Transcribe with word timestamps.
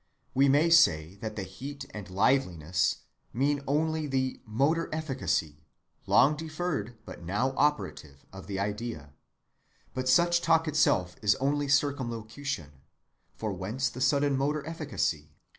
We 0.33 0.49
may 0.49 0.71
say 0.71 1.17
that 1.17 1.35
the 1.35 1.43
heat 1.43 1.85
and 1.93 2.09
liveliness 2.09 3.01
mean 3.33 3.61
only 3.67 4.07
the 4.07 4.41
"motor 4.47 4.89
efficacy," 4.91 5.63
long 6.07 6.35
deferred 6.35 6.97
but 7.05 7.21
now 7.21 7.53
operative, 7.55 8.25
of 8.33 8.47
the 8.47 8.57
idea; 8.59 9.13
but 9.93 10.09
such 10.09 10.41
talk 10.41 10.67
itself 10.67 11.17
is 11.21 11.35
only 11.35 11.67
circumlocution, 11.67 12.81
for 13.35 13.53
whence 13.53 13.89
the 13.89 14.01
sudden 14.01 14.35
motor 14.35 14.65
efficacy? 14.65 15.35